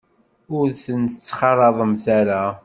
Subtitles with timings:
[0.57, 2.43] Ur ten-ttxalaḍemt ara.